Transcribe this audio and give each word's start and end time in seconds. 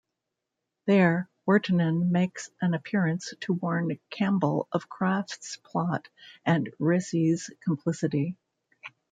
There, 0.87 1.29
Wirtanen 1.47 2.09
makes 2.09 2.49
an 2.59 2.73
appearance 2.73 3.35
to 3.41 3.53
warn 3.53 3.99
Campbell 4.09 4.67
of 4.71 4.89
Kraft's 4.89 5.57
plot 5.57 6.07
and 6.43 6.73
Resi's 6.79 7.51
complicity. 7.63 8.35